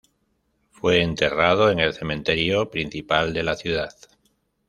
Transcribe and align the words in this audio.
Fue 0.71 1.03
enterrado 1.03 1.69
en 1.69 1.77
el 1.77 1.93
cementerio 1.93 2.71
principal 2.71 3.35
de 3.35 3.43
la 3.43 3.55
ciudad. 3.55 3.93